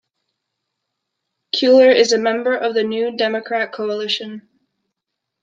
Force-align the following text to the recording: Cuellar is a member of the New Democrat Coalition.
Cuellar 1.55 1.95
is 1.95 2.11
a 2.11 2.17
member 2.17 2.55
of 2.57 2.73
the 2.73 2.83
New 2.83 3.15
Democrat 3.15 3.71
Coalition. 3.71 4.49